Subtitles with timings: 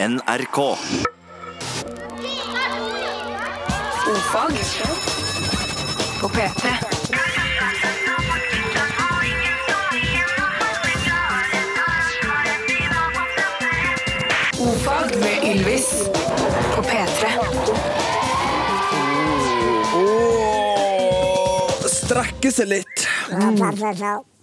[0.00, 0.58] NRK.
[4.10, 4.52] Ofag
[6.20, 6.68] på P3.
[14.60, 16.04] Ofag med Ylvis
[16.74, 17.28] på P3.
[21.88, 23.08] Strekke seg litt.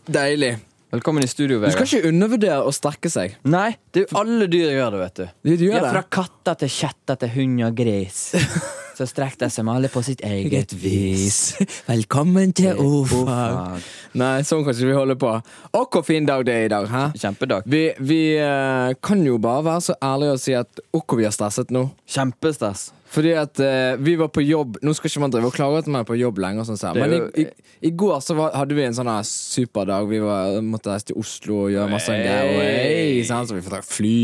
[0.05, 0.57] Deilig.
[0.95, 3.33] Velkommen i studio, Du skal ikke undervurdere å strekke seg.
[3.43, 5.25] Nei, det er jo alle dyr gjør det, vet du.
[5.49, 5.91] De gjør ja, det.
[5.91, 8.21] Fra katter til kjetter til hund og gris.
[8.95, 11.57] Så strekk de seg alle på sitt eget vis.
[11.89, 13.83] Velkommen til Ofag.
[14.15, 15.33] Nei, sånn kan ikke vi holde på.
[15.35, 16.87] Å, hvor fin dag det er i dag.
[16.87, 17.03] Hæ?
[17.19, 17.67] Kjempedag.
[17.67, 21.35] Vi, vi eh, kan jo bare være så ærlige og si at OK, vi har
[21.35, 21.89] stresset nå.
[22.07, 22.93] Kjempestas.
[23.15, 25.89] Fordi at eh, vi var på jobb Nå skal ikke man drive og klage at
[25.91, 26.79] man er på jobb lenger, sånn.
[26.89, 30.09] Er men i, i, i går så var, hadde vi en sånn superdag.
[30.11, 32.59] Vi var, måtte reise til Oslo og gjøre masse greier.
[32.59, 33.49] Hey, sant?
[33.49, 34.17] Så vi fikk ta fly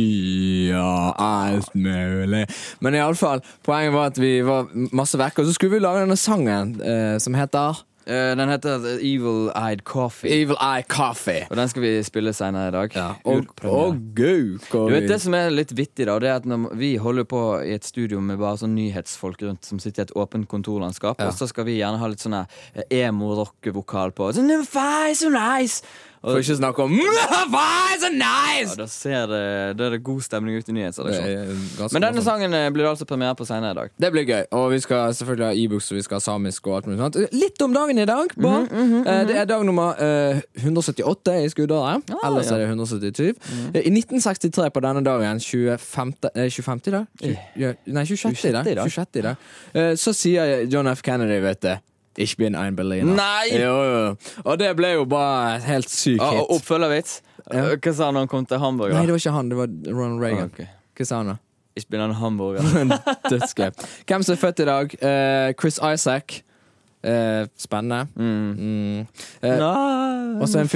[0.80, 2.44] og alt mulig.
[2.84, 6.20] Men iallfall, poenget var at vi var masse vekke, og så skulle vi lage denne
[6.20, 10.32] sangen eh, som heter den heter Evil Eyed Coffee.
[10.42, 11.46] Evil Eye Coffee.
[11.50, 12.96] Og den skal vi spille senere i dag.
[13.26, 16.74] Og, og gøy, Du vet Det som er litt vittig, da Det er at når
[16.80, 20.16] vi holder på i et studio med bare sånn nyhetsfolk rundt som sitter i et
[20.18, 21.28] åpent kontorlandskap, Ja.
[21.28, 22.48] og så skal vi gjerne ha litt sånn her
[22.90, 24.32] emo-rockevokal på.
[24.34, 25.84] Sånn, "Fy, nice!
[26.22, 26.92] Og, Får ikke snakke om
[27.54, 28.76] Hva er så nice!
[28.78, 29.40] da, ser det,
[29.80, 31.64] da er det god stemning ute i nyhetsredaksjonen.
[31.82, 33.90] er Men denne sangen eh, blir det altså premiere på senere i dag.
[34.06, 34.44] Det blir gøy.
[34.60, 37.18] Og vi skal selvfølgelig ha e-books og vi skal ha samisk og alt mulig sånt.
[37.34, 38.62] Litt om dagen i dag, bare.
[38.70, 42.14] Eh, Det er dag nummer eh, 178 i skuddåret.
[42.14, 42.60] Ah, Ellers ja.
[42.60, 43.34] er det 177.
[43.74, 46.14] Eh, I 1963 på denne dagen, 25.
[46.36, 46.82] eh, 25.
[46.86, 47.06] i dag?
[47.98, 48.46] Nei, 26.
[48.46, 48.66] i dag.
[48.66, 48.72] 26.
[48.72, 48.92] i dag.
[48.92, 49.16] 26.
[49.18, 49.48] i dag.
[49.74, 51.02] Eh, Så sier John F.
[51.02, 51.74] Kennedy, vet du
[52.18, 53.14] Ich bin ein Berliner.
[53.16, 53.52] Nei!
[53.56, 54.16] Jo, jo.
[54.44, 56.22] Og det ble jo bare helt syk hit.
[56.22, 57.22] og oppfølgervits.
[57.52, 57.72] Ja.
[57.72, 58.94] Eh, Hva sa han når han kom til Hamburg?
[58.94, 59.50] Nei, det var ikke han.
[59.50, 60.52] Det var Ronald Reagan.
[60.52, 60.68] Ah, okay.
[60.98, 61.38] Hva sa han da?
[61.76, 62.62] Ich bin ein Hamburger.
[63.32, 63.72] Dødsgøy.
[64.08, 64.96] Hvem som er født i dag?
[65.00, 66.42] Uh, Chris Isaac.
[67.02, 68.06] Uh, spennende.
[68.16, 68.52] Mm.
[68.60, 69.00] Mm.
[69.42, 70.70] Uh, og så en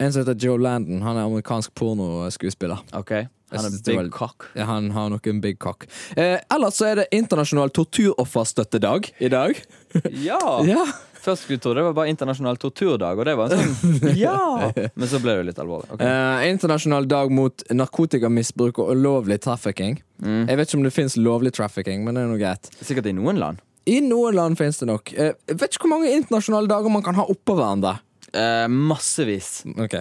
[0.00, 1.02] en som heter Joe Landon.
[1.02, 2.82] Han er amerikansk pornoskuespiller.
[2.92, 3.12] OK.
[3.54, 4.48] Han er big cock.
[4.58, 5.86] Ja, han har nok en big cock.
[6.16, 9.60] Eh, ellers så er det internasjonal torturofferstøttedag i dag.
[10.26, 10.40] Ja!
[10.66, 10.82] Ja.
[11.26, 14.70] Først skulle du tro det var bare internasjonal torturdag, og det var en sånn Ja!
[14.94, 15.88] Men så ble det jo litt alvorlig.
[15.96, 16.06] Okay.
[16.06, 19.98] Eh, internasjonal dag mot narkotikamisbruk og ulovlig trafficking.
[20.22, 20.44] Mm.
[20.50, 22.70] Jeg vet ikke om det fins lovlig trafficking, men det er noe greit.
[22.78, 23.62] Sikkert i noen land.
[23.86, 25.12] I noen land fins det nok.
[25.14, 27.96] Eh, vet ikke hvor mange internasjonale dager man kan ha oppå hverandre.
[28.32, 29.64] Eh, massevis.
[29.78, 29.94] Ok.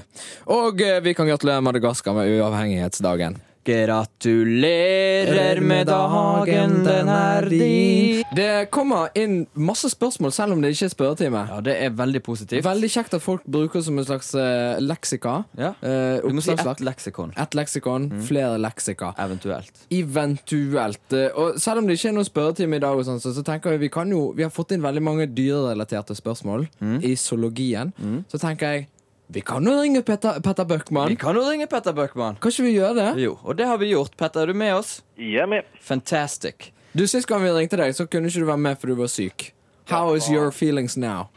[0.46, 3.38] Og eh, vi kan gratulere Madagaskar med uavhengighetsdagen.
[3.66, 8.22] Gratulerer med dagen, den er din.
[8.36, 11.42] Det kommer inn masse spørsmål, selv om det ikke er spørretime.
[11.50, 12.66] Ja, det er veldig positivt.
[12.66, 15.38] Veldig kjekt at folk bruker som en slags uh, leksika.
[15.58, 15.74] Ja.
[15.82, 17.34] Uh, Du må si ett leksikon.
[17.42, 19.14] Et leksikon, flere leksika.
[19.22, 19.86] Eventuelt.
[19.90, 21.14] Eventuelt.
[21.14, 23.44] Eh, Og selv om det ikke er noen spørretime i dag, og sånn, så, så
[23.46, 26.68] tenker jeg vi kan jo Vi har fått inn veldig mange dyrerelaterte spørsmål
[27.02, 27.94] i zoologien.
[28.32, 28.88] Så tenker jeg
[29.28, 30.66] vi kan jo ringe Petter, Petter
[31.10, 32.38] Vi kan jo ringe Petter Bøckmann.
[32.40, 33.24] Kan ikke vi gjøre det?
[33.24, 34.16] Jo, og det har vi gjort.
[34.18, 35.02] Petter, er du med oss?
[35.18, 35.64] Jeg er med.
[35.82, 36.72] Fantastic.
[36.94, 39.10] Du, Sist gang vi ringte deg, så kunne ikke du være med for du var
[39.10, 39.50] syk.
[39.90, 41.28] How is your feelings now?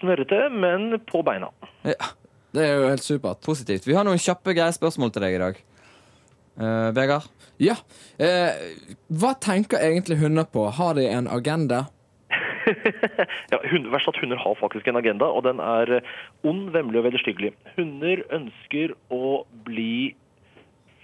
[0.00, 1.50] Snørrete, men på beina.
[1.84, 2.14] Ja,
[2.54, 3.40] Det er jo helt supert.
[3.44, 3.86] positivt.
[3.86, 5.60] Vi har noen kjappe, greie spørsmål til deg i dag.
[6.60, 7.28] Eh, Vegard?
[7.62, 7.76] Ja.
[8.18, 8.50] Uh,
[9.08, 10.66] hva tenker egentlig hunder på?
[10.70, 11.86] Har de en agenda?
[13.52, 16.10] Ja, hund, verst at Hunder har faktisk en agenda, og den er eh,
[16.48, 17.52] ond, vemmelig og vederstyggelig.
[17.76, 20.14] Hunder ønsker å bli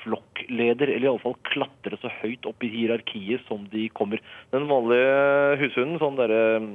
[0.04, 4.22] flokkleder, eller iallfall klatre så høyt opp i hierarkiet som de kommer.
[4.54, 6.70] Den vanlige hushunden, sånn derre mm,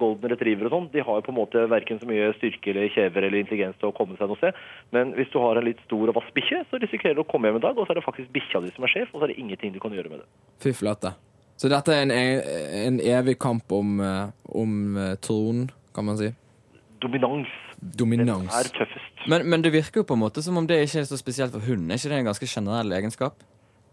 [0.00, 2.90] golden retriever og sånn, de har jo på en måte verken så mye styrke eller
[2.94, 4.58] kjever eller intelligens til å komme seg noe sted.
[4.94, 7.50] Men hvis du har en litt stor og vass bikkje, så risikerer du å komme
[7.50, 9.28] hjem en dag, og så er det faktisk bikkja di som er sjef, og så
[9.28, 10.28] er det ingenting du kan gjøre med det.
[10.64, 11.14] Fy flate.
[11.60, 14.26] Så dette er en, en evig kamp om, eh,
[14.58, 16.32] om eh, tronen, kan man si.
[17.02, 17.50] Dominans.
[17.78, 18.50] Dominans.
[18.50, 19.26] er tøffest.
[19.30, 21.54] Men, men det virker jo på en måte som om det ikke er så spesielt
[21.54, 21.90] for hunden.
[21.90, 23.44] Er ikke det en ganske generell egenskap?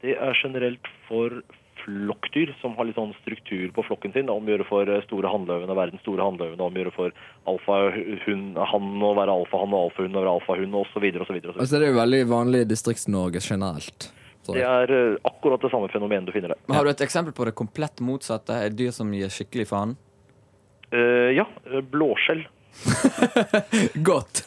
[0.02, 1.42] Det er generelt for
[1.82, 4.30] flokkdyr som har litt sånn struktur på flokken sin.
[4.30, 7.16] Om å gjøre for eh, store hannløvene verdens den store hannløvene, om å gjøre for
[7.52, 11.08] alfahund han å være alfahann og alfahund å være alfahund osv.
[11.26, 11.38] osv.
[11.54, 14.12] Altså, det er jo veldig vanlig i Distrikts-Norge generelt.
[14.46, 16.62] Tror Det er eh, akkurat det samme fenomenet du finner der.
[16.68, 18.58] Men Har du et eksempel på det komplett motsatte?
[18.66, 19.96] Et dyr som gir skikkelig faen?
[20.92, 21.46] Uh, ja,
[21.92, 22.44] blåskjell.
[24.10, 24.44] Godt.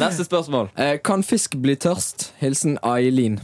[0.00, 0.70] Neste spørsmål.
[0.78, 2.32] Eh, kan fisk bli tørst?
[2.40, 3.40] Hilsen Eileen.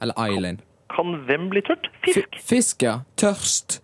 [0.00, 0.60] Eller Eileen.
[0.90, 1.90] Kan hvem bli tørt?
[2.04, 2.20] Fisk.
[2.20, 2.42] Fisk.
[2.48, 3.00] Fisk, ja.
[3.20, 3.80] Tørst.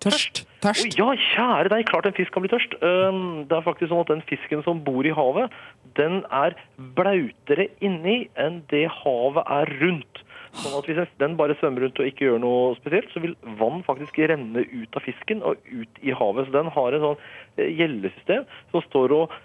[0.00, 0.44] Tørst.
[0.62, 0.86] Tørst.
[0.86, 2.74] Oh, ja, kjære deg, klart en fisk kan bli tørst.
[2.82, 5.54] Um, det er faktisk sånn at den fisken som bor i havet,
[5.98, 6.56] den er
[6.96, 10.22] blautere inni enn det havet er rundt.
[10.58, 13.84] Sånn at Hvis den bare svømmer rundt og ikke gjør noe spesielt, så vil vann
[13.86, 16.48] faktisk renne ut av fisken og ut i havet.
[16.48, 17.22] Så den har et sånn
[17.58, 19.38] eh, gjellesystem som står og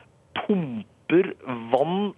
[0.44, 1.34] pumper
[1.74, 2.14] vann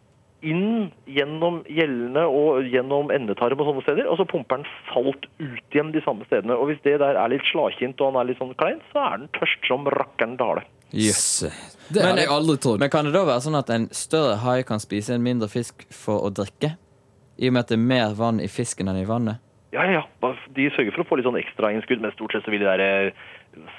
[0.46, 5.76] inn gjennom gjellene og gjennom endetarm og sånne steder, og så pumper den salt ut
[5.76, 6.58] igjen de samme stedene.
[6.58, 9.22] Og hvis det der er litt slakint og han er litt sånn klein, så er
[9.24, 10.66] den tørst som rakkeren dale.
[10.96, 11.44] Yes.
[11.90, 12.80] Det hadde jeg aldri trodd.
[12.84, 15.88] Men kan det da være sånn at en større hai kan spise en mindre fisk
[15.94, 16.76] for å drikke?
[17.38, 19.42] I og med at det er mer vann i fisken enn i vannet?
[19.76, 20.34] Ja, ja, ja.
[20.56, 22.82] De sørger for å få litt sånn ekstrainnskudd, men stort sett så vil de der
[22.84, 23.26] eh,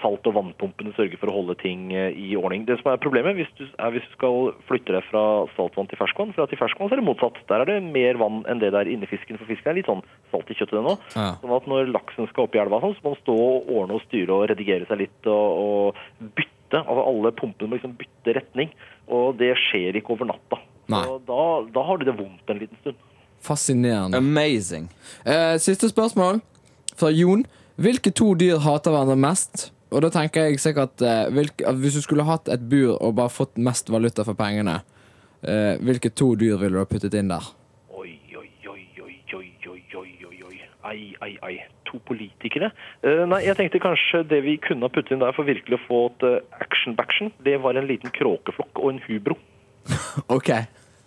[0.02, 2.66] salt- og vannpumpene sørge for å holde ting eh, i ordning.
[2.68, 5.22] Det som er problemet hvis du, er hvis du skal flytte deg fra
[5.56, 7.40] saltvann til ferskvann, for til i ferskvann så er det motsatt.
[7.48, 10.04] Der er det mer vann enn det der inni fisken, for fisken er litt sånn
[10.34, 10.94] salt i kjøttet nå.
[11.16, 11.30] Ja.
[11.40, 13.96] Sånn at når laksen skal opp i elva, sånn, så må man stå og ordne
[13.96, 16.82] og styre og redigere seg litt og, og bytte.
[16.82, 18.72] Altså alle pumpene må liksom bytte retning,
[19.08, 20.60] og det skjer ikke over natta.
[20.92, 21.42] Da,
[21.72, 23.04] da har du det vondt en liten stund.
[23.46, 24.18] Fascinerende.
[24.18, 24.88] Amazing.
[25.24, 26.40] Eh, siste spørsmål
[26.98, 27.44] fra Jon.
[27.76, 29.68] Hvilke to dyr hater hverandre mest?
[29.94, 33.14] Og da tenker jeg sikkert eh, hvilke, at Hvis du skulle hatt et bur og
[33.18, 34.80] bare fått mest valuta for pengene,
[35.46, 37.44] eh, hvilke to dyr ville du ha puttet inn der?
[37.94, 40.60] Oi, oi, oi, oi, oi, oi, oi, oi.
[40.90, 41.54] Ai, ai, ai.
[41.86, 42.72] To politikere?
[43.06, 45.84] Eh, nei, jeg tenkte kanskje det vi kunne ha puttet inn der for virkelig å
[45.86, 49.36] få et eh, action-baction, det var en liten kråkeflokk og en hubro.
[50.36, 50.50] OK.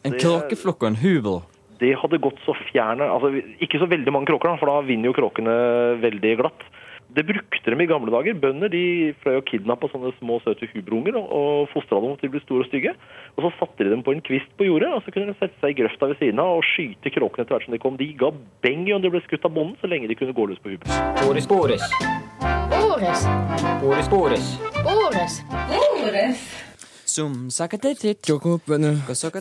[0.08, 1.40] En Det- kråkeflokk og en hubro
[1.80, 3.32] det hadde gått så fjerne Altså
[3.64, 5.56] ikke så veldig mange kråker, for da vinner jo kråkene
[6.04, 6.68] veldig glatt.
[7.10, 8.36] Det brukte dem i gamle dager.
[8.38, 12.42] Bønder de fløy og kidnappa sånne små, søte hubrounger og, fostra dem til de ble
[12.44, 12.94] store og stygge.
[13.34, 15.58] Og så satte de dem på en kvist på jordet, og så kunne de sette
[15.58, 17.98] seg i grøfta ved siden av og skyte kråkene etter hvert som de kom.
[17.98, 18.30] De ga
[18.62, 20.76] beng i om de ble skutt av bonden, så lenge de kunne gå løs på
[20.76, 21.12] hubroen.
[21.24, 21.90] Boris Boris.
[22.78, 23.26] Boris.
[23.82, 24.56] Boris Boris.
[24.86, 25.42] Boris.
[25.50, 26.69] Som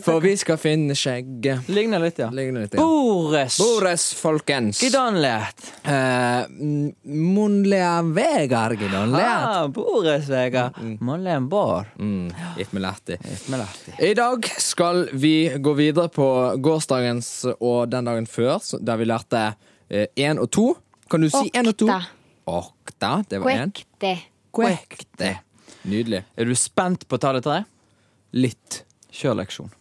[0.05, 1.67] For vi skal finne skjegget.
[1.69, 2.29] Ligner litt, ja.
[2.33, 2.81] Ligner litt, ja.
[2.81, 3.57] Boris.
[3.61, 4.81] Bores, folkens.
[4.83, 5.63] Gidanlet.
[5.85, 6.43] Uh,
[7.03, 9.25] Monlea Vegar, Gidanlet.
[9.25, 10.69] Ah, Boris, Vega.
[10.99, 11.85] Mollen bar.
[11.99, 12.31] Mm,
[12.71, 13.17] lætti.
[13.99, 16.27] I dag skal vi gå videre på
[16.61, 19.55] gårsdagens og den dagen før, så- der vi lærte
[20.15, 20.77] én og to.
[21.09, 21.87] Kan du si én og to?
[21.87, 22.03] Okta.
[22.47, 23.23] Okta.
[23.29, 23.71] Det var én.
[24.53, 25.39] Quekte.
[25.87, 26.23] Nydelig.
[26.37, 27.63] Er du spent på tallet tre?
[28.35, 28.83] Litt.
[29.11, 29.71] Kjør leksjon.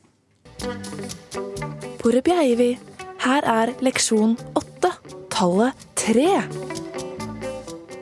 [3.19, 4.91] Her er leksjon åtte,
[5.35, 6.39] tallet tre.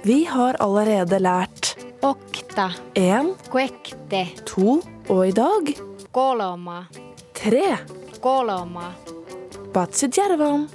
[0.07, 1.73] Vi har allerede lært
[2.07, 2.71] Okta.
[2.95, 4.27] én, Quekte.
[4.47, 5.75] to og i dag
[6.13, 6.87] Koloma.
[7.35, 7.79] tre.
[8.21, 8.93] Koloma.
[9.73, 10.69] Batsijärvan.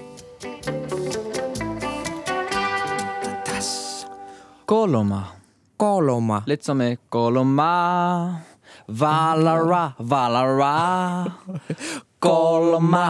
[4.65, 5.40] Koloma.
[5.81, 6.43] Koloma.
[6.45, 8.35] Litt som i Koloma.
[8.85, 11.31] Valara, valara.
[12.19, 13.07] Koloma.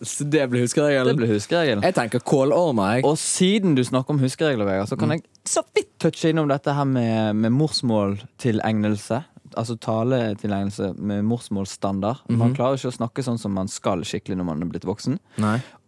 [0.00, 1.06] Så det blir huskeregelen?
[1.06, 1.82] Det blir huskeregelen.
[1.86, 2.88] Jeg tenker kålorma.
[2.96, 3.04] jeg.
[3.06, 6.74] Og siden du snakker om huskeregler, Vegard, så kan jeg så vidt touche innom dette
[6.74, 9.22] her med, med morsmåltilegnelse.
[9.58, 12.20] Altså taletilegnelse med morsmålsstandard.
[12.30, 15.18] Man klarer ikke å snakke sånn som man skal skikkelig når man er blitt voksen.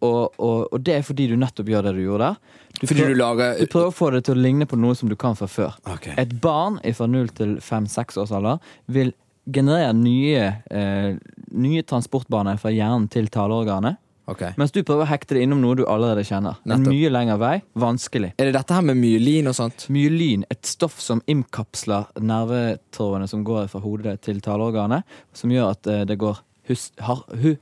[0.01, 2.35] Og, og, og det er fordi du nettopp gjør det du gjorde der.
[2.81, 5.09] Du prøver- du lager Du prøver å få det til å ligne på noe som
[5.09, 5.77] du kan fra før.
[5.95, 6.13] Okay.
[6.17, 9.13] Et barn fra 0 til 5-6 års alder vil
[9.51, 11.15] generere nye, eh,
[11.51, 13.97] nye transportbaner fra hjernen til taleorganet.
[14.29, 14.43] Ok.
[14.57, 16.59] Mens du prøver å hekte det innom noe du allerede kjenner.
[16.69, 17.55] En mye lengre vei.
[17.81, 18.33] Vanskelig.
[18.37, 19.87] Er det dette her med myelin og sånt?
[19.91, 25.89] Myelin, et stoff som innkapsler nervetrådene som går fra hodet til taleorganet, som gjør at
[25.91, 27.55] eh, det går hus, har, hu,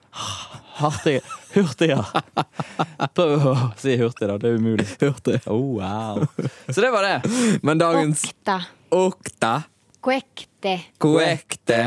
[0.80, 1.20] hartig,
[1.56, 2.24] hurtigere.
[3.18, 4.38] Prøv å si hurtig, da.
[4.42, 4.86] Det er umulig.
[5.02, 5.40] Hurtig.
[5.50, 6.26] Oh, wow.
[6.70, 7.16] Så det var det.
[7.64, 8.60] Men dagens Okta.
[8.92, 9.54] okta,
[10.02, 10.78] Kuekte.
[11.02, 11.82] kuekte,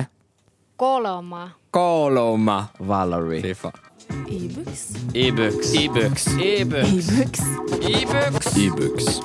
[0.76, 1.46] Koloma.
[1.70, 2.58] koloma.
[2.78, 3.42] Valerie.
[3.44, 3.78] Fy faen.
[4.32, 4.82] E-books.
[5.14, 5.74] E-books.
[5.74, 6.26] E-books.
[6.40, 7.40] E-books.
[8.56, 9.20] E-books.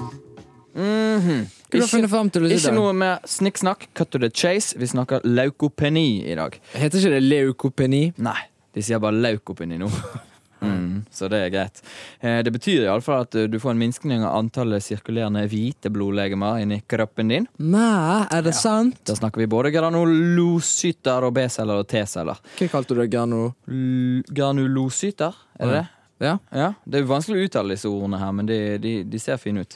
[0.77, 2.46] Hva har du funnet fram til?
[2.53, 3.88] Ikke noe mer snikksnakk.
[3.98, 4.77] Cut to the chase.
[4.79, 6.60] Vi snakker leukopeni i dag.
[6.77, 8.03] Heter ikke det leukopeni?
[8.24, 8.39] Nei,
[8.75, 9.89] de sier bare leukopeni nå.
[10.62, 11.82] Mm, så det er greit.
[12.20, 16.64] Eh, det betyr iallfall at eh, du får en minskning av antallet sirkulerende hvite blodlegemer
[16.64, 17.46] inni kroppen din.
[17.62, 18.98] Nei, er det sant?
[19.06, 22.42] Da snakker vi både granulocyter og B-celler og T-celler.
[22.58, 23.12] Hva kalte du det?
[23.14, 23.52] Grano...
[23.70, 25.86] L- Granulocyter, er det det?
[26.20, 26.32] Ja?
[26.50, 29.62] Ja, Det er vanskelig å uttale disse ordene her, men de, de, de ser fine
[29.62, 29.76] ut.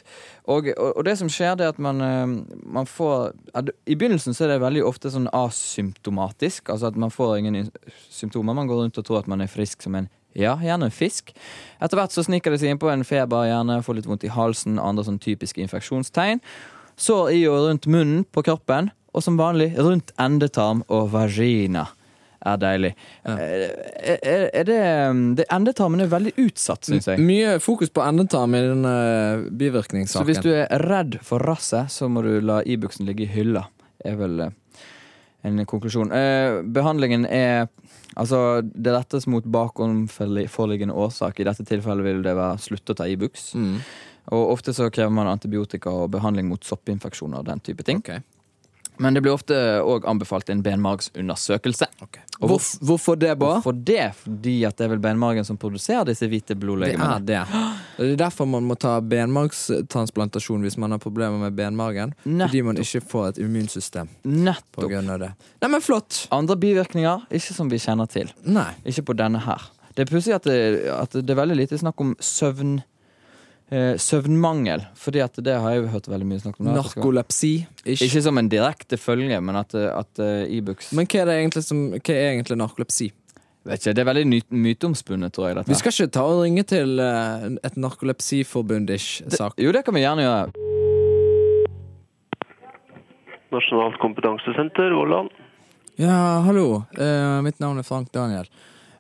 [0.50, 2.32] Og, og, og det som skjer, det er at man, eh,
[2.66, 6.72] man får ja, I begynnelsen så er det veldig ofte sånn asymptomatisk.
[6.74, 7.70] Altså at man får ingen
[8.10, 8.58] symptomer.
[8.58, 11.34] Man går rundt og tror at man er frisk som en ja, gjerne en fisk.
[11.82, 14.80] Etter hvert så sniker det seg innpå en feber, gjerne får litt vondt i halsen,
[14.80, 16.44] andre sånn typiske infeksjonstegn.
[17.02, 21.88] Sår i og rundt munnen på kroppen, og som vanlig rundt endetarm og vagina.
[22.42, 22.90] er deilig.
[23.26, 23.36] Ja.
[23.38, 24.78] Er, er det,
[25.38, 27.22] det Endetarmen er veldig utsatt, syns jeg.
[27.22, 32.24] Mye fokus på endetarm i denne Så hvis du er redd for rasset, så må
[32.26, 33.68] du la Ibux-en ligge i hylla.
[34.02, 34.56] Er vel eh,
[35.42, 36.12] en konklusjon.
[36.12, 37.68] Eh, behandlingen er
[38.20, 41.38] Altså, det rettes mot bakomforliggende årsak.
[41.40, 43.54] I dette tilfellet vil det være slutte å ta Ibux.
[43.56, 43.78] Mm.
[44.36, 48.02] Og ofte så krever man antibiotika og behandling mot soppinfeksjoner og den type ting.
[48.04, 48.20] Okay.
[49.02, 51.88] Men det blir ofte òg anbefalt en benmargsundersøkelse.
[52.42, 53.62] Og Hvor, hvorfor det, bare?
[53.62, 54.12] Hvorfor det?
[54.20, 57.42] Fordi at det er vel benmargen som produserer disse hvite Det er det.
[57.98, 62.14] Det er derfor man må ta benmargstransplantasjon hvis man har problemer med benmargen.
[62.24, 64.88] Fordi man ikke får et immunsystem på Nettopp.
[64.90, 65.32] grunn av det.
[65.62, 66.26] Nei, men flott!
[66.36, 68.32] Andre bivirkninger, ikke som vi kjenner til.
[68.46, 68.72] Nei.
[68.88, 69.70] Ikke på denne her.
[69.96, 72.80] Det er pussig at, at det er veldig lite snakk om søvn
[73.72, 74.86] eh, søvnmangel.
[74.96, 76.70] Fordi at det har jeg jo hørt veldig mye snakk om.
[76.70, 77.54] Det Narkolepsi.
[77.84, 78.06] Ikke.
[78.08, 81.90] Ikke som en direkte følge, men at, at eh, Ibux Men hva er, egentlig som,
[81.96, 83.12] hva er egentlig narkolepsi?
[83.62, 85.56] Vet ikke, Det er veldig myteomspunnet, tror jeg.
[85.60, 85.70] Dette.
[85.70, 89.54] Vi skal ikke ta og ringe til eh, et narkolepsiforbund-ish sak.
[89.62, 90.50] Jo, det kan vi gjerne gjøre.
[93.52, 95.30] Nasjonalt kompetansesenter, Vollan.
[96.00, 96.88] Ja, hallo.
[96.98, 98.48] Uh, mitt navn er Frank Daniel.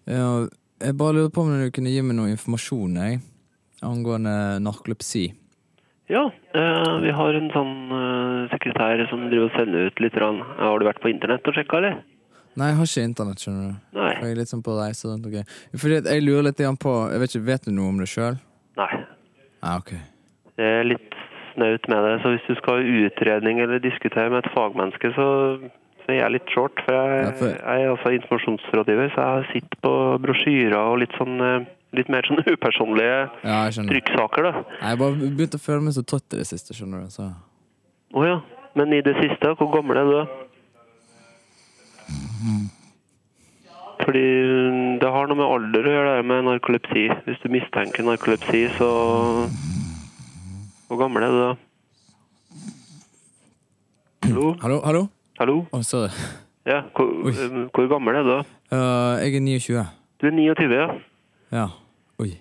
[0.05, 0.45] Uh,
[0.83, 3.21] jeg bare lurer på om du kunne gi meg noe informasjon jeg,
[3.81, 5.29] angående narkolepsi.
[6.11, 7.75] Ja, uh, vi har en sånn
[8.51, 10.19] sekretær som driver og sender ut litt.
[10.21, 10.43] Rann.
[10.59, 12.01] Har du vært på internett og sjekka, eller?
[12.59, 13.97] Nei, jeg har ikke internett, skjønner du.
[13.97, 14.11] Nei.
[14.11, 15.51] Jeg er litt sånn på reise rundt greier.
[15.79, 18.39] Fordi jeg lurer litt på Jeg vet ikke, vet du noe om det sjøl?
[18.79, 18.89] Nei.
[19.61, 19.93] Ah, ok.
[20.59, 21.15] Det er litt
[21.55, 22.15] snaut med det.
[22.23, 25.27] Så hvis du skal ha utredning eller diskutere med et fagmenneske, så,
[26.03, 26.81] så er jeg litt short.
[26.85, 29.93] For jeg, Ja, for- jeg er altså informasjonsrådgiver, så jeg sitter på
[30.25, 34.61] brosjyrer og litt sånn eh, Litt mer sånn upersonlige Ja, trykksaker, da.
[34.79, 37.17] Jeg bare begynte å føle meg så trøtt i det siste, skjønner du.
[37.19, 37.25] Å
[38.15, 38.37] oh, ja.
[38.79, 40.40] Men i det siste, hvor gammel er du?
[44.01, 44.23] Fordi
[45.01, 47.03] det har noe med alder å gjøre, det med narkolepsi.
[47.27, 48.87] Hvis du mistenker narkolepsi, så
[50.89, 51.51] Hvor gammel er du da?
[54.25, 54.55] Hallo?
[54.61, 54.81] Hallo?
[54.85, 55.03] hallo?
[55.39, 55.55] Hallo?
[55.71, 56.09] Oh, sorry.
[56.65, 58.39] Ja, hvor, um, hvor gammel er du da?
[58.71, 59.85] Uh, jeg er 29.
[60.21, 60.87] Du er 29, ja.
[61.51, 61.65] Ja.
[62.21, 62.31] Oi.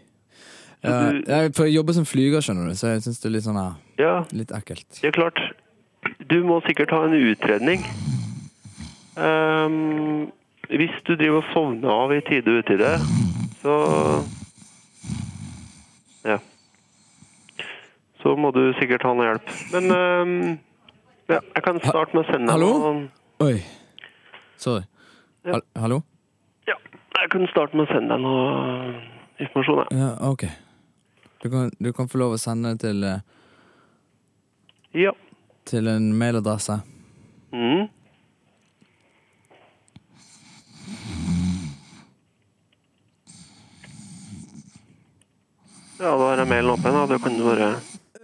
[0.84, 3.56] Uh, du- jeg jobber som flyger, skjønner du, så jeg syns det er litt sånn
[3.60, 5.00] uh, Ja, Litt ekkelt.
[5.04, 5.40] er klart.
[6.30, 7.84] Du må sikkert ha en utredning.
[9.20, 10.30] Ehm,
[10.70, 12.92] hvis du driver og sovner av i tide og utide,
[13.62, 13.74] så
[16.24, 16.38] Ja.
[18.22, 19.52] Så må du sikkert ha noe hjelp.
[19.72, 20.32] Men um,
[21.30, 22.70] ja, jeg kan starte med å sende Hallo?
[22.82, 22.98] Noen...
[23.40, 23.54] Oi.
[24.60, 24.82] Sorry.
[25.46, 25.54] Ja.
[25.56, 26.02] Hal hallo?
[26.68, 26.76] Ja,
[27.22, 28.42] jeg kan starte med å sende deg noe
[29.40, 29.80] informasjon.
[29.88, 30.02] jeg.
[30.02, 30.44] Ja, ok.
[31.40, 33.22] Du kan, du kan få lov å sende det til, eh,
[35.00, 35.12] Ja.
[35.64, 36.82] til en mailadresse.
[37.56, 37.88] Mm.
[46.00, 46.94] Ja, da har jeg mailen åpen.
[46.96, 47.06] Da.
[47.06, 47.74] Da kan du bare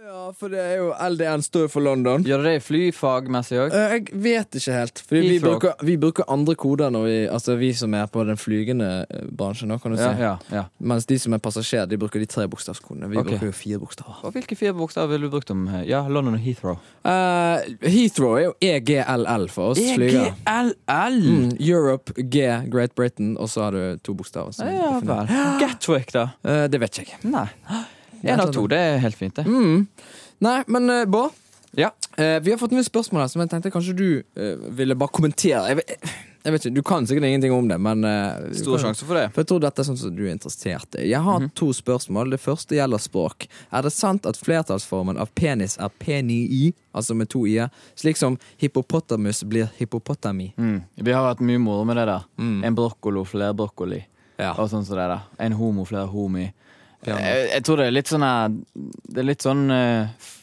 [0.07, 2.23] Ja, for det er jo LDN står for London.
[2.23, 3.73] Gjør det flyfagmessig òg?
[3.75, 5.01] Eh, Jeg vet ikke helt.
[5.03, 8.39] Fordi vi bruker, vi bruker andre koder når vi Altså vi som er på den
[8.39, 10.21] flygende eh, bransjen, nå, kan du Ja, si.
[10.23, 10.63] ja, ja.
[10.79, 13.09] Mens de som er passasjer, de bruker de tre bokstavskodene.
[13.11, 13.25] Vi Ok.
[13.33, 14.21] bruker jo fire bokstaver.
[14.23, 16.79] Og hvilke fire bokstaver ville du brukt om eh, Ja, London og Heathrow?
[17.03, 20.31] Eh, Heathrow er jo EGLL for oss flygere.
[20.47, 21.19] EGLL!
[21.27, 24.53] Mm, Europe, G, Great Britain, og så har du to bokstaver.
[24.53, 25.27] som Ja definerer.
[25.27, 25.67] vel.
[25.67, 26.29] Gatwick, da?
[26.45, 27.31] Eh, det vet ikke jeg.
[27.35, 27.49] Nei.
[28.23, 29.45] Én av to, det er helt fint, det.
[29.45, 29.87] Mm.
[30.45, 31.35] Nei, men uh, Bård,
[31.77, 31.91] Ja.
[32.17, 35.13] Uh, vi har fått noen spørsmål her som jeg tenkte kanskje du uh, ville bare
[35.13, 35.61] kommentere.
[35.69, 36.09] Jeg vet,
[36.47, 39.25] jeg vet ikke, Du kan sikkert ingenting om det, men uh, Stor sjanse for det.
[39.35, 41.09] For jeg tror dette er sånn som du er interessert i.
[41.11, 42.31] Jeg har to spørsmål.
[42.31, 43.49] Det første gjelder språk.
[43.69, 48.39] Er det sant at flertallsformen av penis er penii, altså med to i-er, slik som
[48.63, 50.53] hippopotamus blir hippopotami?
[50.57, 50.77] Mm.
[51.03, 52.29] Vi har hatt mye moro med det der.
[52.39, 52.61] Mm.
[52.69, 53.99] En brokkolo, flere brokkoli.
[54.37, 54.53] Ja.
[54.55, 55.27] Og sånn som det der.
[55.43, 56.47] En homo, flere homi.
[57.05, 58.23] Jeg, jeg tror det er litt sånn
[58.73, 60.33] Det er litt sånn eh, f-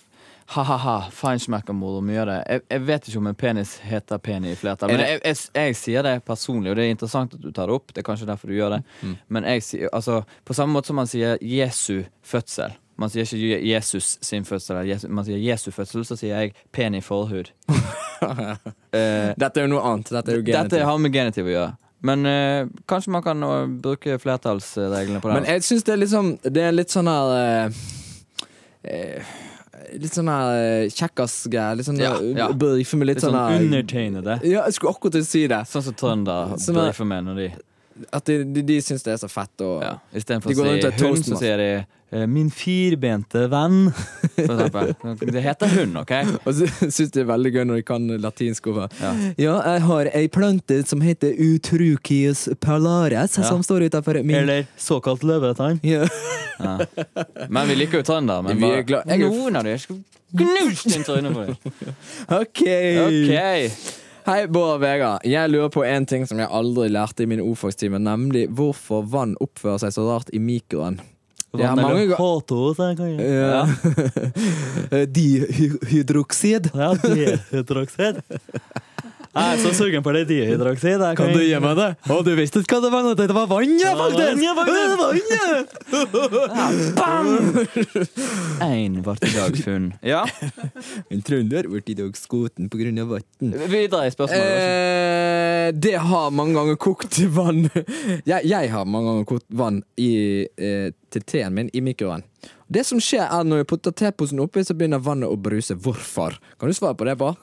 [0.54, 2.36] Ha-ha-ha, feinschmeckermord og mye av det.
[2.52, 4.90] Jeg, jeg vet ikke om en penis heter peni i flertall.
[4.92, 7.66] Er Men jeg, jeg, jeg sier det personlig, og det er interessant at du tar
[7.72, 7.88] det opp.
[7.96, 8.80] Det er kanskje derfor du gjør det.
[9.02, 9.14] Mm.
[9.34, 12.76] Men jeg sier, altså, på samme måte som man sier Jesu fødsel.
[13.00, 17.48] Man sier ikke Jesus sin fødsel, man sier Jesu fødsel, så sier jeg peni forhud.
[18.22, 20.12] uh, Dette er jo noe annet.
[20.12, 20.84] Dette er jo dette genitiv.
[20.86, 21.72] har med genitiv å gjøre.
[22.04, 25.34] Men eh, kanskje man kan eh, bruke flertallsreglene på det.
[25.38, 27.32] Men jeg syns det er litt sånn Det er litt sånn her
[28.84, 29.32] eh,
[29.94, 31.78] Litt sånn her kjekkas-greier.
[31.78, 32.48] Litt sånn Ja, ja.
[32.52, 34.38] Brife med litt, Litt sånn sånn undertegnede.
[34.44, 35.60] Ja, jeg skulle akkurat si det.
[35.70, 37.48] Sånn som trønder Som er- brifer med når de
[38.12, 39.52] At de, de, de syns det er så fett.
[39.62, 39.98] Og, Ja.
[40.14, 41.68] Istedenfor De å si hund, så sier de
[42.10, 43.92] eh, 'min firbente venn'.
[45.34, 46.10] Det heter hund, OK?
[46.46, 48.88] Og så syns de det er veldig gøy når de kan latinsk over.
[49.00, 49.12] Ja.
[49.38, 53.42] Ja, jeg har ei plante som heter utrukius palares, Ja.
[53.48, 55.80] som står utafor min Eller såkalt løvetann.
[55.82, 56.06] ja.
[56.58, 56.78] Ja.
[57.50, 58.42] Men vi liker jo trønder.
[58.42, 61.56] Men Vi er bare, noen av dem knust inn trynet på dem.
[62.30, 62.62] OK!
[63.06, 64.03] OK.
[64.24, 65.24] Hei, Bård og Vegard.
[65.28, 69.34] Jeg lurer på en ting som jeg aldri lærte i min ordfagstime, nemlig hvorfor vann
[69.44, 70.96] oppfører seg så rart i mikroen.
[71.52, 73.20] Jeg har mange jeg Ja.
[73.20, 75.02] Ja.
[75.18, 76.70] Dihydroksid.
[76.72, 78.22] Ja, dihydroksid.
[79.34, 81.00] Jeg er så sugen på det dihydroksid.
[81.02, 81.88] Kan, Kan du gi meg det?
[82.06, 83.08] Å, du visste ikke hva det var?
[83.18, 84.94] Det var vann, ja, faktisk!
[85.00, 85.44] vann, ja.
[88.64, 89.88] Én ble i dag funn.
[90.06, 90.22] Ja,
[91.10, 93.54] En trønder ble i dag skoten på grunn av vann.
[93.70, 94.60] videre i spørsmålet.
[94.60, 97.64] Eh, det har mange ganger kokt vann
[98.28, 102.22] jeg, jeg har mange ganger kokt vann i, eh, til teen min i mikroen.
[102.68, 105.76] Det som skjer er Når jeg putter teposen oppi, så begynner vannet å bruse.
[105.76, 106.38] Hvorfor?
[106.58, 107.36] Kan du svare på det, Bård?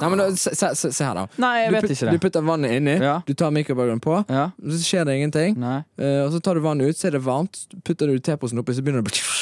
[0.00, 1.26] Nei, men da, se, se, se, her, da.
[1.42, 2.14] Nei, jeg du, vet ikke det.
[2.14, 3.20] Du putter vannet inni, Ja.
[3.26, 5.58] du tar mikrobølgen på, Ja, så skjer det ingenting.
[5.62, 7.66] Eh, og så tar du vannet ut, så er det varmt.
[7.84, 9.36] Putter du teposen oppi, så begynner det å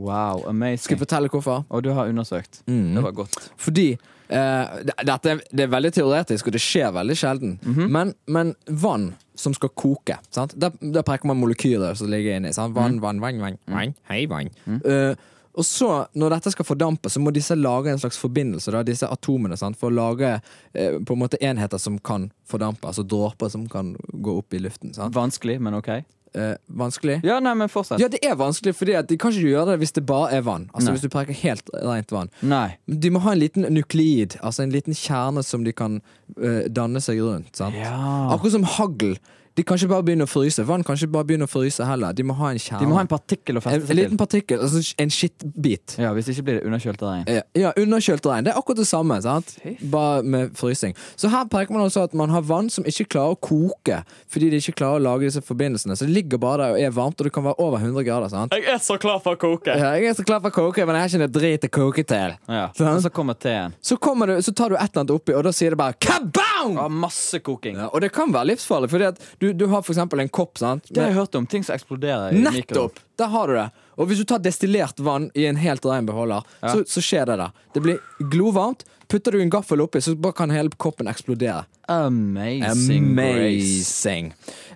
[0.00, 0.46] Wow,
[0.80, 1.66] Skal jeg fortelle hvorfor?
[1.68, 2.62] Og du har undersøkt.
[2.66, 2.94] Mm.
[2.94, 3.50] Det var godt.
[3.56, 3.98] Fordi
[4.30, 7.56] Uh, det, dette det er veldig teoretisk, og det skjer veldig sjelden.
[7.66, 7.88] Mhm.
[7.90, 10.54] men, men vann som skal koke sant?
[10.60, 12.52] Der, der peker man molekyler som ligger inni.
[12.54, 12.76] Sant?
[12.76, 13.02] Vann, mm.
[13.02, 13.94] vann, vann, vann, vann.
[14.06, 14.52] Hei, vann.
[14.68, 15.16] Eh,
[15.58, 19.08] og så, når dette skal fordampe, så må disse lage en slags forbindelse, da, disse
[19.10, 19.78] atomene, sant?
[19.80, 22.86] for å lage eh, på en måte enheter som kan fordampe.
[22.86, 24.94] Altså dråper som kan gå opp i luften.
[24.94, 25.14] Sant?
[25.16, 25.90] Vanskelig, men OK.
[26.34, 27.20] Eh, vanskelig?
[27.26, 27.98] Ja, nei, men fortsett.
[27.98, 30.44] Ja, det er vanskelig, fordi at de kan ikke gjøre det hvis det bare er
[30.46, 30.68] vann.
[30.70, 30.94] Altså Nei.
[30.94, 32.30] Hvis du preker helt rent vann.
[32.46, 32.68] Nei.
[32.86, 35.98] De må ha en liten nukleid, altså en liten kjerne som de kan
[36.38, 37.50] eh, danne seg rundt.
[37.58, 37.74] Sant?
[37.74, 37.96] Ja.
[38.30, 39.18] Akkurat som hagl.
[39.60, 40.64] De kan ikke bare begynne å fryse.
[40.64, 42.14] Vann kan ikke bare begynne å fryse heller.
[42.16, 42.80] De må ha en kjerne.
[42.80, 43.92] De må ha en partikkel å feste seg til.
[43.92, 45.96] en liten partikkel, altså en skittbit.
[46.00, 47.26] Ja, Hvis ikke blir det underkjølt regn.
[47.28, 48.46] Ja, Ja, underkjølt regn.
[48.46, 49.52] Det er akkurat det samme, sant?
[49.92, 50.94] bare med frysing.
[51.20, 54.00] Så her peker man også at man har vann som ikke klarer å koke,
[54.32, 55.96] fordi de ikke klarer å lage disse forbindelsene.
[55.98, 58.28] Så det ligger bare der og er varmt, og det kan være over 100 grader.
[58.32, 58.52] sant?
[58.56, 59.76] Jeg er så klar for å koke!
[59.76, 61.72] Ja, jeg er så klar for å koke, men jeg har ikke noe drit å
[61.76, 62.38] koke til.
[62.48, 62.64] Ja.
[62.72, 63.74] Og så kommer teen.
[63.82, 65.98] Så, kommer du, så tar du et eller annet oppi, og da sier det bare
[66.00, 66.49] kaboom!
[66.76, 67.76] Ja, masse koking.
[67.80, 70.84] Ja, og det kan være livsfarlig, fordi at du, du har eksempel en kopp, sant?
[70.90, 71.46] Det har jeg hørt om.
[71.50, 72.60] Ting som eksploderer i mikroen.
[72.60, 73.00] Nettopp!
[73.20, 73.66] Der har du det.
[74.00, 76.72] Og hvis du tar destillert vann i en helt ren beholder, Ja.
[76.72, 77.50] så, så skjer det der.
[77.74, 77.98] Det blir
[78.32, 78.84] glovarmt.
[79.10, 81.64] Putter du en gaffel oppi, så bare kan hele koppen eksplodere.
[81.90, 83.26] Amazing, grace.
[83.26, 84.28] Amazing.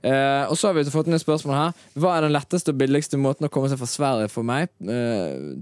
[0.03, 1.77] Eh, og så har vi fått et spørsmål her.
[1.95, 4.69] Hva er den letteste og billigste måten å komme seg fra Sverige for meg?
[4.83, 5.55] Eh,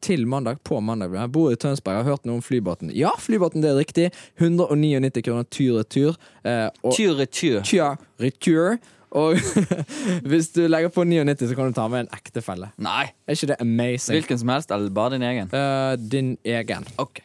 [0.00, 0.62] til mandag.
[0.64, 1.14] På mandag.
[1.16, 1.98] Jeg bor i Tønsberg.
[1.98, 2.92] Jeg har hørt noe om flybåten.
[2.96, 4.08] Ja, flybåten, det er riktig.
[4.40, 6.18] 199 kroner tur-retur.
[6.44, 7.62] Eh, og Tyr-retur.
[7.68, 8.78] Tur-retur.
[9.12, 9.36] Og
[10.30, 12.72] hvis du legger på 99, så kan du ta med en ektefelle.
[12.80, 13.10] Nei.
[13.26, 14.16] Er ikke det amazing?
[14.16, 15.52] Hvilken som helst, eller bare din egen?
[15.52, 16.88] Eh, din egen.
[17.02, 17.20] Ok.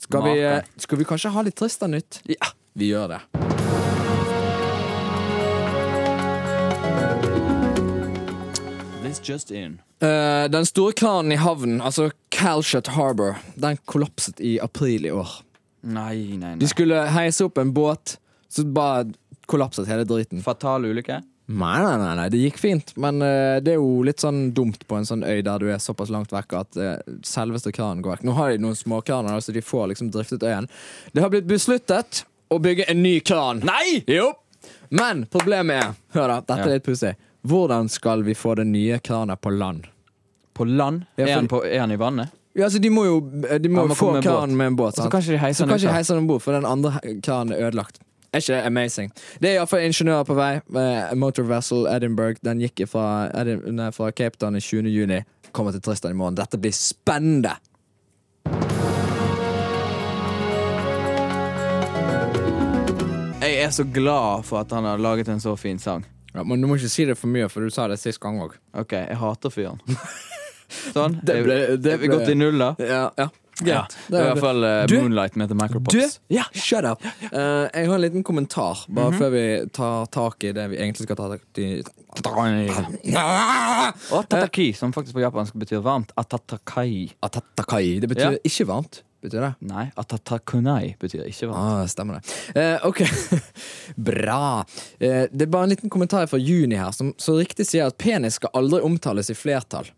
[0.00, 2.20] Skal vi, eh, skal vi kanskje ha litt trist av nytt?
[2.28, 2.52] Ja.
[2.74, 3.79] Vi gjør det.
[9.10, 9.80] This just in.
[10.00, 15.32] Eh, den store kranen i havnen, altså Calshut Harbour, den kollapset i april i år.
[15.82, 16.68] Nei, nei, De nei.
[16.70, 18.12] skulle heise opp en båt,
[18.46, 19.08] så bare
[19.50, 20.44] kollapset hele driten.
[20.46, 21.16] Fatal ulykke?
[21.50, 24.84] Nei, nei, nei, nei, det gikk fint, men uh, det er jo litt sånn dumt
[24.86, 26.92] på en sånn øy der du er såpass langt vekk at uh,
[27.26, 28.28] selveste kranen går vekk.
[28.28, 30.70] Nå har de noen småkraner, så de får liksom driftet øyen.
[31.10, 32.22] Det har blitt besluttet
[32.54, 33.64] å bygge en ny kran.
[33.66, 34.04] Nei!
[34.06, 34.30] Jo!
[34.94, 36.68] Men problemet er, hør da, dette Ja.
[36.70, 37.16] er litt pussig.
[37.42, 39.86] Hvordan skal vi få den nye kranen på land?
[40.54, 41.04] På land?
[41.16, 42.28] Ja, Er for- han, på, er han i vannet?
[42.54, 43.20] Ja, altså De må jo
[43.60, 44.94] de må må få kranen med en båt.
[44.96, 45.38] Så kan ikke de
[45.94, 48.00] heise den om bord, for den andre kranen er ødelagt.
[48.32, 49.10] Er ikke det amazing?
[49.40, 50.60] Det er iallfall ingeniører på vei.
[50.76, 54.86] Eh, Motor Vessel Edinburgh Den gikk fra, Edin, nei, fra Cape Town i 20.
[54.90, 55.22] juni.
[55.52, 56.34] Kommer til Tristan i morgen.
[56.38, 57.56] Dette blir spennende!
[63.40, 66.04] Jeg er så glad for at han har laget en så fin sang.
[66.34, 68.38] Ja, men du må ikke si det for mye, for du sa det sist gang
[68.44, 68.54] òg.
[68.78, 69.80] Ok, jeg hater fyren.
[70.94, 71.18] Sånn.
[71.26, 72.74] Det ble- det er vi ble- gått i null, da?
[72.78, 73.28] Ja, ja.
[73.60, 73.80] Ja.
[74.08, 75.98] Det er i hvert fall uh, Moonlight med The Du,
[76.32, 77.02] ja, shut up!
[77.28, 79.42] Uh, jeg har en liten kommentar, bare før vi
[79.76, 81.82] tar tak i det vi egentlig skal ta tak i.
[84.16, 86.14] Og tataki, som faktisk på japansk betyr varmt.
[86.16, 87.10] Atatakai.
[87.20, 88.00] Atatakai.
[88.00, 88.42] Det betyr Ja.
[88.44, 89.02] ikke varmt.
[89.20, 89.52] Betyr det?
[89.68, 91.60] Nei, atatakunai betyr ikke varmt.
[91.60, 92.36] Ah, stemmer det.
[92.56, 93.02] Eh, ok,
[94.10, 94.64] bra.
[94.98, 97.98] Eh, det er bare en liten kommentar fra Juni her, som så riktig sier at
[98.00, 99.90] penis skal aldri omtales i flertall.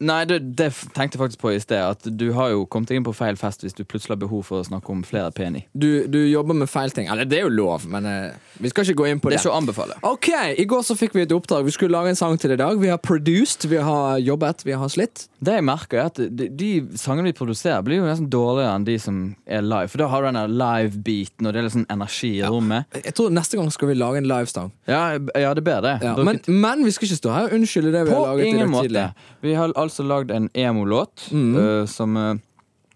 [0.00, 1.80] Nei, det, det tenkte jeg faktisk på i sted.
[1.82, 4.60] At du har jo kommet inn på feil fest hvis du plutselig har behov for
[4.62, 5.64] å snakke om flere peni.
[5.74, 7.08] Du, du jobber med feil ting.
[7.10, 9.40] Eller det er jo lov, men eh, vi skal ikke gå inn på Det det.
[9.40, 9.96] er ikke å anbefale.
[10.06, 11.66] Ok, I går så fikk vi et oppdrag.
[11.66, 12.78] Vi skulle lage en sang til i dag.
[12.78, 15.26] Vi har produced, vi har jobbet, vi har slitt.
[15.42, 18.86] Det jeg merker er at de, de sangene vi produserer, blir jo nesten dårligere enn
[18.86, 19.90] de som er live.
[19.92, 22.86] For da har du den live-beaten, og det er litt sånn energi i rommet.
[23.02, 24.70] Jeg tror Neste gang skal vi lage en livestang.
[24.88, 25.02] Ja,
[25.38, 25.96] ja, det ber det.
[26.02, 28.46] Ja, men, men vi skal ikke stå her og unnskylde det vi På har laget
[28.46, 28.88] i ingen dag måte.
[28.88, 29.04] tidlig.
[29.46, 31.56] Vi har altså lagd en emo-låt Mm.
[31.56, 32.34] uh, som uh,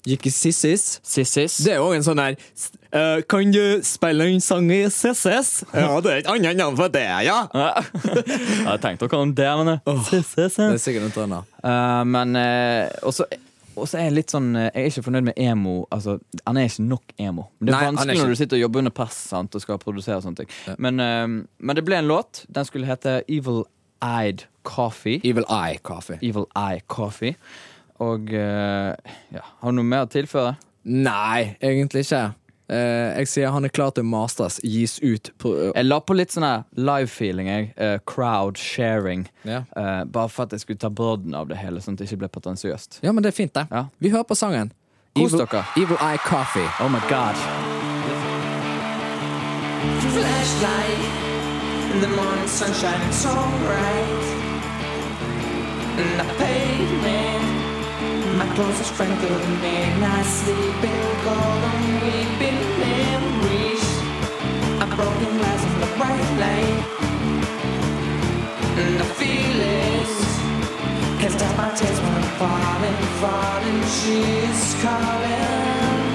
[0.03, 0.99] Gikk i Sissis.
[1.07, 1.61] Sissis.
[1.63, 2.35] Det er jo en sånn der
[2.91, 5.53] uh, Kan du spille en sang i Sissis?
[5.71, 7.37] Ja, det er et annet navn for det, ja!
[7.55, 9.79] jeg har tenkt dere om det, men
[10.09, 10.59] Sissis.
[10.59, 11.57] Det er sikkert noe annet.
[11.63, 12.35] Uh, men
[13.07, 13.29] også
[13.73, 15.87] og så er jeg litt sånn Jeg er ikke fornøyd med emo.
[15.95, 17.47] Altså, Han er ikke nok emo.
[17.57, 19.79] Det er Nei, vanskelig er når du sitter og jobber under press sant, og skal
[19.81, 20.51] produsere og sånne ting.
[20.77, 22.43] Men, uh, men det ble en låt.
[22.53, 23.63] Den skulle hete Evil
[24.03, 25.21] Eyed Coffee.
[25.25, 26.19] Evil Eye Coffee.
[26.23, 27.37] Evil Eye Coffee.
[28.03, 28.95] Og eh,
[29.31, 30.57] ja, Har du noe mer å tilføre?
[30.83, 32.33] Nei, egentlig ikke.
[32.73, 36.33] Uh, jeg sier han er klar til masters, gis ut på Jeg la på litt
[36.33, 36.47] sånn
[36.79, 37.51] live-feeling.
[37.77, 39.27] Eh, crowd sharing.
[39.45, 39.67] Yeah.
[40.09, 42.33] Bare for at jeg skulle ta brodden av det hele, sånn at det ikke ble
[42.39, 43.03] pretensiøst.
[43.05, 43.67] ja, men det er fint, det.
[43.71, 43.87] Ja.
[44.01, 44.73] Vi hører på sangen.
[45.19, 45.67] Kos dere.
[45.77, 46.69] Evil Eye Coffee.
[46.81, 47.37] Oh my god.
[50.13, 51.32] flashlight
[51.93, 54.25] in the morning sunshine it's so bright
[56.01, 57.45] and the pavement
[58.39, 63.87] my closest friend couldn't midnight sleeping cold weeping memories.
[64.81, 66.85] A broken glass in the bright light.
[68.81, 70.15] And the feelings
[71.21, 76.12] can't stop my tears when I'm falling falling she's calling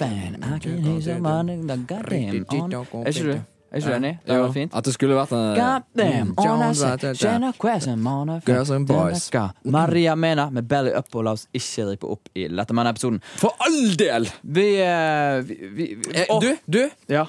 [0.00, 2.72] I can hear someone goddamn on
[3.06, 3.40] Er ikke du?
[3.72, 4.12] Er ikke du enig?
[4.26, 4.74] Det var fint.
[4.78, 6.82] At det skulle vært en on us.
[7.22, 8.04] Jenna Quassin,
[8.46, 9.30] Girls and boys.
[9.64, 13.18] Maria Mena med Belly Up, og la oss ikke rippe opp i Lettermann-episoden.
[13.40, 14.28] For all del!
[14.42, 17.26] Vi, eh, vi, vi, vi Eh, du, du, Ja,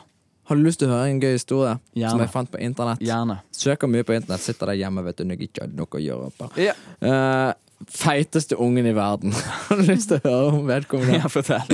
[0.47, 2.11] har du lyst til å høre en gøy historie Gjerne.
[2.11, 2.99] som jeg fant på internett?
[3.03, 3.39] gjerne.
[3.51, 6.03] Søker mye på internett, sitter der hjemme vet du, når jeg ikke hadde noe å
[6.05, 6.27] gjøre.
[6.31, 6.51] Oppe.
[6.63, 7.53] Ja, Eh,
[7.85, 9.33] feiteste ungen i verden.
[9.67, 11.19] Har du lyst til å høre om vedkommende?
[11.21, 11.69] ja fortell.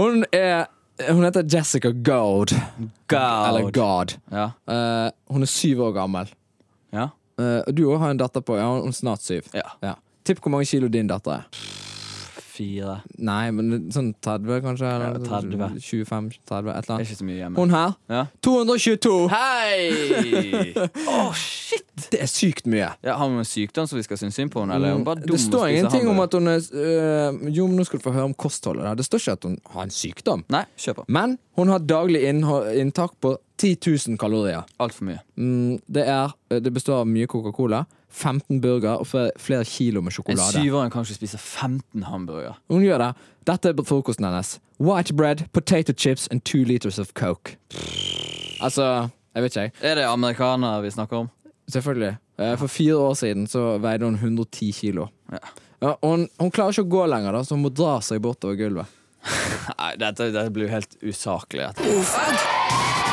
[0.00, 0.66] Hun er
[1.08, 2.52] Hun heter Jessica Gold.
[3.08, 3.72] Eller God.
[3.72, 4.14] God.
[4.30, 4.50] Ja.
[4.68, 6.28] Uh, hun er syv år gammel.
[6.92, 7.08] ja.
[7.40, 8.58] Uh, du òg har en datter på.
[8.58, 9.46] Ja, hun er snart syv.
[9.56, 9.64] Ja.
[9.80, 9.94] Ja.
[10.28, 11.46] Tipp hvor mange kilo din datter er.
[12.60, 12.98] Fire.
[13.24, 14.88] Nei, men sånn 30, kanskje?
[14.92, 15.78] Eller Ja, 30.
[15.80, 17.06] 25, 30, et eller er annet.
[17.08, 17.56] ikke så mye hjemme.
[17.56, 18.26] Hun her, Ja.
[18.44, 19.14] 222!
[19.32, 20.74] Hei!
[21.14, 21.86] Å, shit!
[22.10, 22.90] Det er sykt mye.
[23.04, 24.76] Ja, har hun en sykdom som vi skal synes synd på henne?
[24.76, 27.76] Eller er hun bare dum det står ingenting om at hun er øh, Jo, men
[27.80, 28.92] nå skal du få høre om kostholdet.
[29.00, 30.44] Det står ikke at hun har en sykdom.
[30.52, 31.06] Nei, kjør på.
[31.12, 33.76] Men hun har daglig inntak på 10
[34.08, 34.64] 000 kalorier.
[34.80, 35.20] Altfor mye.
[35.36, 36.32] Mm, det, er,
[36.64, 40.56] det består av mye Coca-Cola, 15 burger og flere, kilo med sjokolade.
[40.56, 42.58] En syvåring kan ikke spise 15 hamburger.
[42.70, 43.10] Hun gjør det.
[43.46, 44.58] Dette er frokosten hennes.
[44.80, 47.56] White bread, potato chips and two liters of coke.
[48.60, 49.72] Altså, jeg vet ikke, jeg.
[49.82, 51.30] Er det amerikanere vi snakker om?
[51.70, 52.16] Selvfølgelig.
[52.38, 55.06] Eh, For fire år siden så veide hun 110 kilo.
[55.32, 55.38] Ja.
[55.82, 58.58] Ja, hun, hun klarer ikke å gå lenger, da, så hun må dra seg bortover
[58.60, 58.96] gulvet.
[59.80, 61.70] Nei, dette, dette blir jo helt usaklig.
[61.80, 63.09] Ofag